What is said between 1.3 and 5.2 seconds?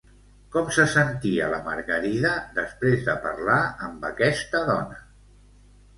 la Margarida després de parlar amb aquesta dona?